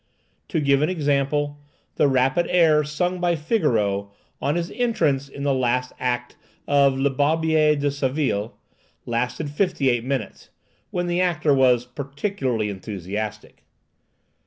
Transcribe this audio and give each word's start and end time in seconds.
To 0.47 0.59
give 0.59 0.81
an 0.81 0.89
example, 0.89 1.59
the 1.93 2.07
rapid 2.07 2.47
air 2.49 2.83
sung 2.83 3.19
by 3.19 3.35
Figaro, 3.35 4.11
on 4.41 4.55
his 4.55 4.71
entrance 4.71 5.29
in 5.29 5.43
the 5.43 5.53
first 5.53 5.93
act 5.99 6.35
of 6.67 6.97
"Le 6.97 7.11
Barbiér 7.11 7.79
de 7.79 7.89
Séville," 7.89 8.53
lasted 9.05 9.51
fifty 9.51 9.91
eight 9.91 10.03
minutes—when 10.03 11.05
the 11.05 11.21
actor 11.21 11.53
was 11.53 11.85
particularly 11.85 12.67
enthusiastic. 12.67 13.63